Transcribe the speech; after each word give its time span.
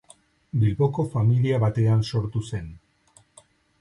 Bilboko 0.61 1.03
familia 1.11 1.59
batean 1.65 2.01
sortu 2.13 2.43
zen. 2.49 2.73